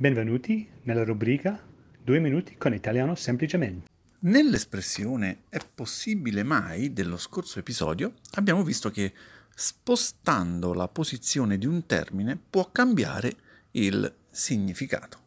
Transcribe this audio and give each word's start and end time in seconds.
Benvenuti 0.00 0.64
nella 0.82 1.02
rubrica 1.02 1.60
2 2.04 2.20
minuti 2.20 2.56
con 2.56 2.72
italiano 2.72 3.16
semplicemente. 3.16 3.88
Nell'espressione 4.20 5.42
è 5.48 5.58
possibile 5.74 6.44
mai 6.44 6.92
dello 6.92 7.16
scorso 7.16 7.58
episodio 7.58 8.14
abbiamo 8.34 8.62
visto 8.62 8.92
che 8.92 9.12
spostando 9.52 10.72
la 10.72 10.86
posizione 10.86 11.58
di 11.58 11.66
un 11.66 11.84
termine 11.84 12.36
può 12.36 12.70
cambiare 12.70 13.34
il 13.72 14.14
significato. 14.30 15.18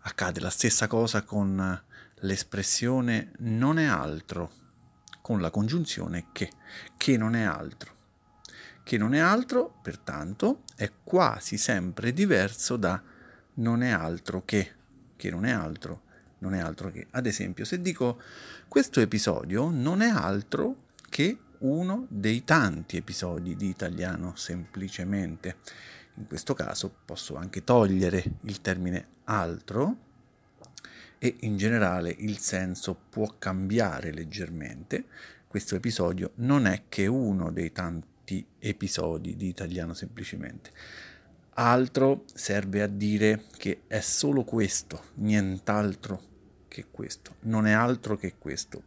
Accade 0.00 0.40
la 0.40 0.50
stessa 0.50 0.88
cosa 0.88 1.22
con 1.22 1.82
l'espressione 2.16 3.32
non 3.38 3.78
è 3.78 3.86
altro, 3.86 4.52
con 5.22 5.40
la 5.40 5.48
congiunzione 5.48 6.26
che, 6.32 6.50
che 6.98 7.16
non 7.16 7.34
è 7.34 7.44
altro. 7.44 7.94
Che 8.82 8.98
non 8.98 9.14
è 9.14 9.20
altro, 9.20 9.78
pertanto, 9.80 10.64
è 10.76 10.92
quasi 11.02 11.56
sempre 11.56 12.12
diverso 12.12 12.76
da 12.76 13.14
non 13.56 13.82
è 13.82 13.90
altro 13.90 14.44
che, 14.44 14.72
che 15.16 15.30
non 15.30 15.44
è 15.44 15.50
altro, 15.50 16.02
non 16.38 16.54
è 16.54 16.60
altro 16.60 16.90
che. 16.90 17.06
Ad 17.10 17.26
esempio, 17.26 17.64
se 17.64 17.80
dico 17.80 18.20
questo 18.68 19.00
episodio 19.00 19.70
non 19.70 20.00
è 20.00 20.08
altro 20.08 20.84
che 21.08 21.38
uno 21.58 22.06
dei 22.08 22.44
tanti 22.44 22.96
episodi 22.96 23.56
di 23.56 23.68
italiano 23.68 24.34
semplicemente. 24.36 25.56
In 26.14 26.26
questo 26.26 26.54
caso 26.54 26.94
posso 27.04 27.36
anche 27.36 27.64
togliere 27.64 28.22
il 28.42 28.60
termine 28.60 29.06
altro 29.24 30.04
e 31.18 31.36
in 31.40 31.56
generale 31.56 32.14
il 32.18 32.38
senso 32.38 32.98
può 33.08 33.34
cambiare 33.38 34.12
leggermente. 34.12 35.04
Questo 35.46 35.74
episodio 35.74 36.32
non 36.36 36.66
è 36.66 36.84
che 36.88 37.06
uno 37.06 37.50
dei 37.50 37.72
tanti 37.72 38.44
episodi 38.58 39.36
di 39.36 39.48
italiano 39.48 39.94
semplicemente. 39.94 40.70
Altro 41.58 42.24
serve 42.34 42.82
a 42.82 42.86
dire 42.86 43.44
che 43.56 43.84
è 43.86 44.00
solo 44.00 44.44
questo, 44.44 45.04
nient'altro 45.14 46.20
che 46.68 46.84
questo, 46.90 47.36
non 47.44 47.66
è 47.66 47.72
altro 47.72 48.18
che 48.18 48.34
questo. 48.36 48.82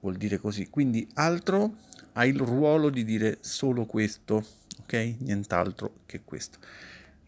Vuol 0.00 0.16
dire 0.16 0.38
così. 0.38 0.70
Quindi 0.70 1.06
altro 1.14 1.76
ha 2.14 2.24
il 2.24 2.38
ruolo 2.38 2.88
di 2.88 3.04
dire 3.04 3.36
solo 3.40 3.84
questo, 3.84 4.42
ok? 4.80 5.16
Nient'altro 5.18 5.98
che 6.06 6.22
questo. 6.24 6.58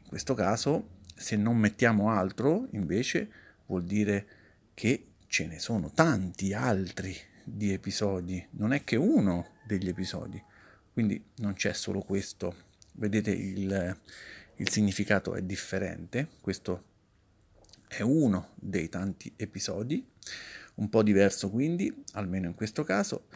In 0.01 0.09
questo 0.09 0.33
caso, 0.33 0.97
se 1.15 1.37
non 1.37 1.59
mettiamo 1.59 2.11
altro, 2.11 2.69
invece, 2.71 3.31
vuol 3.67 3.85
dire 3.85 4.27
che 4.73 5.09
ce 5.27 5.47
ne 5.47 5.59
sono 5.59 5.91
tanti 5.91 6.55
altri 6.55 7.15
di 7.45 7.75
episodi, 7.75 8.43
non 8.53 8.73
è 8.73 8.83
che 8.83 8.97
uno 8.97 9.49
degli 9.67 9.89
episodi. 9.89 10.43
Quindi 10.91 11.23
non 11.37 11.53
c'è 11.53 11.75
solo 11.75 12.01
questo. 12.01 12.67
Vedete 12.99 13.31
il, 13.31 13.97
il 14.57 14.71
significato 14.71 15.35
è 15.37 15.43
differente. 15.43 16.31
Questo 16.41 16.83
è 17.87 18.03
uno 18.03 18.51
dei 18.57 18.89
tanti 18.89 19.33
episodi, 19.37 20.05
un 20.75 20.89
po' 20.89 21.05
diverso 21.05 21.49
quindi, 21.49 22.05
almeno 22.15 22.49
in 22.49 22.55
questo 22.57 22.83
caso. 22.83 23.27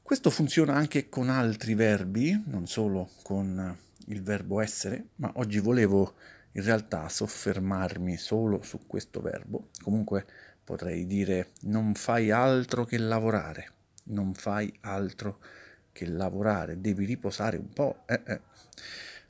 Questo 0.00 0.30
funziona 0.30 0.74
anche 0.74 1.10
con 1.10 1.28
altri 1.28 1.74
verbi, 1.74 2.42
non 2.46 2.66
solo 2.66 3.10
con 3.22 3.76
il 4.06 4.22
verbo 4.22 4.60
essere, 4.60 5.08
ma 5.16 5.30
oggi 5.34 5.58
volevo 5.58 6.14
in 6.52 6.62
realtà 6.62 7.06
soffermarmi 7.06 8.16
solo 8.16 8.62
su 8.62 8.86
questo 8.86 9.20
verbo. 9.20 9.68
Comunque 9.82 10.24
potrei 10.64 11.06
dire 11.06 11.50
non 11.64 11.92
fai 11.92 12.30
altro 12.30 12.86
che 12.86 12.96
lavorare, 12.96 13.72
non 14.04 14.32
fai 14.32 14.74
altro 14.80 15.38
che 15.38 15.67
lavorare, 16.06 16.80
devi 16.80 17.04
riposare 17.04 17.56
un 17.56 17.68
po'. 17.68 18.02
Eh, 18.06 18.22
eh. 18.26 18.40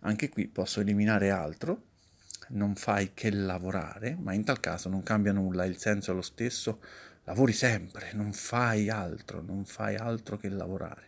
Anche 0.00 0.28
qui 0.28 0.47
posso 0.47 0.80
eliminare 0.80 1.30
altro, 1.30 1.84
non 2.48 2.75
fai 2.75 3.12
che 3.14 3.30
lavorare, 3.30 4.16
ma 4.20 4.33
in 4.33 4.44
tal 4.44 4.60
caso 4.60 4.88
non 4.88 5.02
cambia 5.02 5.33
nulla, 5.33 5.64
il 5.64 5.78
senso 5.78 6.12
è 6.12 6.14
lo 6.14 6.22
stesso, 6.22 6.80
lavori 7.25 7.52
sempre, 7.52 8.12
non 8.12 8.33
fai 8.33 8.88
altro, 8.88 9.42
non 9.42 9.64
fai 9.64 9.97
altro 9.97 10.36
che 10.36 10.48
lavorare. 10.48 11.06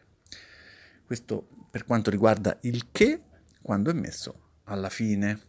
Questo 1.05 1.49
per 1.71 1.85
quanto 1.85 2.11
riguarda 2.11 2.57
il 2.63 2.89
che 2.91 3.23
quando 3.63 3.91
è 3.91 3.95
messo 3.95 4.51
alla 4.65 4.91
fine. 4.91 5.49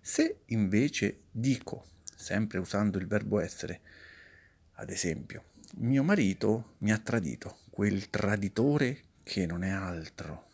Se 0.00 0.40
invece 0.46 1.22
dico, 1.30 1.84
sempre 2.14 2.58
usando 2.58 2.98
il 2.98 3.06
verbo 3.06 3.40
essere, 3.40 3.80
ad 4.74 4.90
esempio, 4.90 5.44
mio 5.78 6.02
marito 6.02 6.74
mi 6.78 6.92
ha 6.92 6.98
tradito, 6.98 7.58
quel 7.70 8.08
traditore 8.10 9.04
che 9.28 9.44
non 9.44 9.62
è 9.62 9.68
altro, 9.68 10.46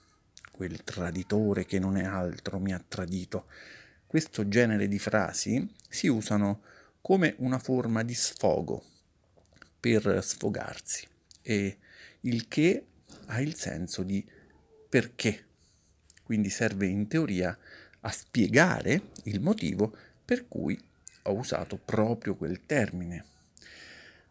quel 0.50 0.82
traditore 0.82 1.64
che 1.64 1.78
non 1.78 1.96
è 1.96 2.02
altro 2.02 2.58
mi 2.58 2.74
ha 2.74 2.84
tradito. 2.86 3.46
Questo 4.04 4.48
genere 4.48 4.88
di 4.88 4.98
frasi 4.98 5.72
si 5.88 6.08
usano 6.08 6.62
come 7.00 7.36
una 7.38 7.60
forma 7.60 8.02
di 8.02 8.14
sfogo 8.14 8.82
per 9.78 10.18
sfogarsi 10.24 11.06
e 11.40 11.78
il 12.22 12.48
che 12.48 12.86
ha 13.26 13.40
il 13.40 13.54
senso 13.54 14.02
di 14.02 14.26
perché. 14.88 15.46
Quindi 16.24 16.50
serve 16.50 16.86
in 16.86 17.06
teoria 17.06 17.56
a 18.00 18.10
spiegare 18.10 19.10
il 19.24 19.40
motivo 19.40 19.96
per 20.24 20.48
cui 20.48 20.76
ho 21.22 21.32
usato 21.32 21.76
proprio 21.76 22.34
quel 22.34 22.66
termine. 22.66 23.24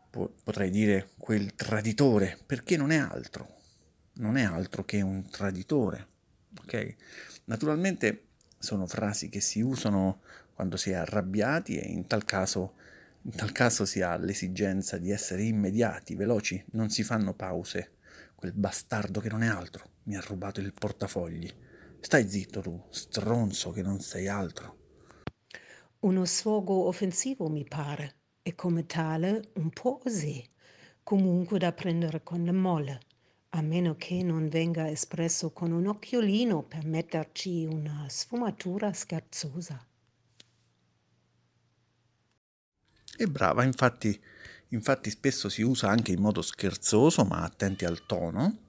Potrei 0.09 0.69
dire 0.69 1.11
quel 1.17 1.55
traditore, 1.55 2.37
perché 2.45 2.75
non 2.75 2.91
è 2.91 2.97
altro, 2.97 3.61
non 4.15 4.37
è 4.37 4.43
altro 4.43 4.83
che 4.83 5.01
un 5.01 5.27
traditore. 5.29 6.07
Ok? 6.61 6.95
Naturalmente 7.45 8.27
sono 8.57 8.85
frasi 8.87 9.29
che 9.29 9.41
si 9.41 9.61
usano 9.61 10.21
quando 10.53 10.77
si 10.77 10.91
è 10.91 10.93
arrabbiati 10.93 11.77
e 11.77 11.87
in 11.87 12.05
tal 12.07 12.25
caso, 12.25 12.75
in 13.23 13.31
tal 13.31 13.51
caso 13.51 13.85
si 13.85 14.01
ha 14.01 14.15
l'esigenza 14.17 14.97
di 14.97 15.11
essere 15.11 15.43
immediati, 15.43 16.15
veloci, 16.15 16.63
non 16.71 16.89
si 16.89 17.03
fanno 17.03 17.33
pause. 17.33 17.95
Quel 18.35 18.53
bastardo 18.53 19.19
che 19.19 19.29
non 19.29 19.41
è 19.41 19.47
altro 19.47 19.91
mi 20.03 20.15
ha 20.15 20.21
rubato 20.21 20.59
il 20.59 20.73
portafogli. 20.73 21.51
Stai 21.99 22.27
zitto 22.29 22.61
tu, 22.61 22.83
stronzo 22.89 23.71
che 23.71 23.81
non 23.81 23.99
sei 23.99 24.27
altro. 24.27 24.77
Uno 25.99 26.25
sfogo 26.25 26.87
offensivo 26.87 27.47
mi 27.47 27.63
pare 27.63 28.15
e 28.41 28.55
come 28.55 28.85
tale 28.85 29.51
un 29.53 29.69
po' 29.69 29.97
così, 29.97 30.45
comunque 31.01 31.57
da 31.59 31.71
prendere 31.71 32.21
con 32.23 32.43
le 32.43 32.51
molle, 32.51 32.99
a 33.55 33.61
meno 33.61 33.95
che 33.97 34.23
non 34.23 34.49
venga 34.49 34.89
espresso 34.89 35.51
con 35.51 35.71
un 35.71 35.87
occhiolino 35.87 36.63
per 36.63 36.85
metterci 36.85 37.65
una 37.65 38.05
sfumatura 38.09 38.93
scherzosa. 38.93 39.85
E 43.15 43.27
brava, 43.27 43.63
infatti, 43.63 44.19
infatti 44.69 45.09
spesso 45.11 45.49
si 45.49 45.61
usa 45.61 45.89
anche 45.89 46.11
in 46.11 46.19
modo 46.19 46.41
scherzoso, 46.41 47.23
ma 47.25 47.43
attenti 47.43 47.85
al 47.85 48.05
tono 48.05 48.61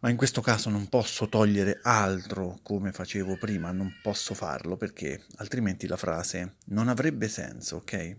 ma 0.00 0.08
in 0.08 0.16
questo 0.16 0.40
caso 0.40 0.70
non 0.70 0.88
posso 0.88 1.28
togliere 1.28 1.80
altro 1.82 2.58
come 2.62 2.90
facevo 2.90 3.36
prima, 3.36 3.70
non 3.70 3.98
posso 4.02 4.32
farlo 4.34 4.76
perché 4.76 5.22
altrimenti 5.36 5.86
la 5.86 5.98
frase 5.98 6.56
non 6.68 6.88
avrebbe 6.88 7.28
senso, 7.28 7.76
ok? 7.76 8.16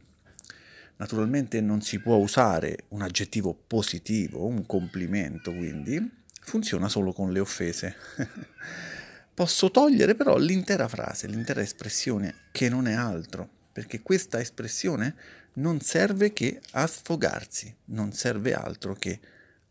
Naturalmente 1.01 1.61
non 1.61 1.81
si 1.81 1.97
può 1.97 2.17
usare 2.17 2.85
un 2.89 3.01
aggettivo 3.01 3.55
positivo, 3.55 4.45
un 4.45 4.67
complimento, 4.67 5.51
quindi 5.51 5.99
funziona 6.41 6.89
solo 6.89 7.11
con 7.11 7.31
le 7.31 7.39
offese. 7.39 7.95
posso 9.33 9.71
togliere 9.71 10.13
però 10.13 10.37
l'intera 10.37 10.87
frase, 10.87 11.25
l'intera 11.25 11.61
espressione, 11.61 12.35
che 12.51 12.69
non 12.69 12.85
è 12.85 12.93
altro, 12.93 13.49
perché 13.71 14.03
questa 14.03 14.39
espressione 14.39 15.15
non 15.53 15.79
serve 15.79 16.33
che 16.33 16.61
a 16.73 16.85
sfogarsi, 16.85 17.75
non 17.85 18.13
serve 18.13 18.53
altro 18.53 18.93
che 18.93 19.19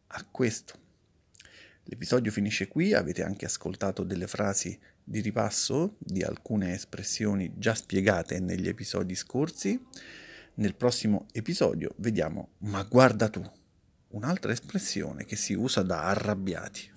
a 0.08 0.26
questo. 0.28 0.74
L'episodio 1.84 2.32
finisce 2.32 2.66
qui, 2.66 2.92
avete 2.92 3.22
anche 3.22 3.44
ascoltato 3.44 4.02
delle 4.02 4.26
frasi 4.26 4.76
di 5.04 5.20
ripasso 5.20 5.94
di 5.98 6.24
alcune 6.24 6.74
espressioni 6.74 7.52
già 7.56 7.76
spiegate 7.76 8.40
negli 8.40 8.66
episodi 8.66 9.14
scorsi. 9.14 9.81
Nel 10.55 10.75
prossimo 10.75 11.26
episodio 11.32 11.94
vediamo, 11.97 12.50
ma 12.58 12.82
guarda 12.82 13.29
tu, 13.29 13.43
un'altra 14.08 14.52
espressione 14.52 15.25
che 15.25 15.37
si 15.37 15.55
usa 15.55 15.82
da 15.82 16.05
arrabbiati. 16.05 16.91